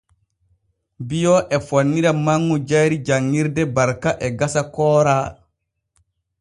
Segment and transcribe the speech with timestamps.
[1.11, 5.17] Bio e fonnira manŋu jayri janŋirde Barka e gasa Koora.